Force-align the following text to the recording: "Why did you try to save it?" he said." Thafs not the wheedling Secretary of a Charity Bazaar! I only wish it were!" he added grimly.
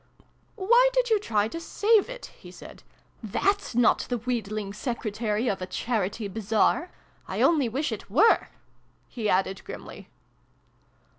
"Why 0.55 0.89
did 0.93 1.11
you 1.11 1.19
try 1.19 1.47
to 1.49 1.59
save 1.59 2.09
it?" 2.09 2.31
he 2.35 2.49
said." 2.49 2.81
Thafs 3.23 3.75
not 3.75 4.07
the 4.09 4.17
wheedling 4.17 4.73
Secretary 4.73 5.47
of 5.47 5.61
a 5.61 5.67
Charity 5.67 6.27
Bazaar! 6.27 6.89
I 7.27 7.43
only 7.43 7.69
wish 7.69 7.91
it 7.91 8.09
were!" 8.09 8.47
he 9.07 9.29
added 9.29 9.63
grimly. 9.63 10.09